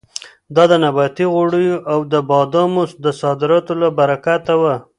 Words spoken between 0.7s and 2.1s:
د نباتي غوړیو او